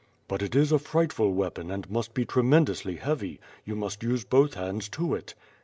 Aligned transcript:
"But 0.27 0.41
it 0.41 0.55
is 0.55 0.71
a 0.71 0.79
frightful 0.79 1.31
weapon 1.31 1.69
and 1.69 1.87
must 1.87 2.15
be 2.15 2.25
tremendously 2.25 2.95
heavy, 2.95 3.39
you 3.65 3.75
must 3.75 4.01
use 4.01 4.23
both 4.25 4.55
hands 4.55 4.89
to 4.89 5.13
it." 5.13 5.35